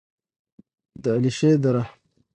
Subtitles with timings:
[1.03, 1.83] د علیشې دره: